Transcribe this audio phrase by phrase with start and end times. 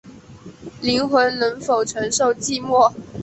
[0.81, 2.91] 灵魂能否承受寂寞